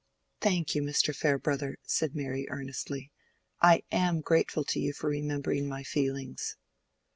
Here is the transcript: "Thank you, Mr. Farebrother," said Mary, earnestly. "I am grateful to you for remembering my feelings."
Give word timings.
"Thank 0.39 0.73
you, 0.73 0.81
Mr. 0.81 1.15
Farebrother," 1.15 1.77
said 1.83 2.15
Mary, 2.15 2.47
earnestly. 2.49 3.11
"I 3.61 3.83
am 3.91 4.21
grateful 4.21 4.63
to 4.63 4.79
you 4.79 4.93
for 4.93 5.11
remembering 5.11 5.67
my 5.67 5.83
feelings." 5.83 6.55